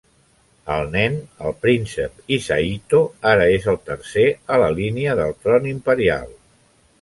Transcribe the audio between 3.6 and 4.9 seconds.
el tercer a la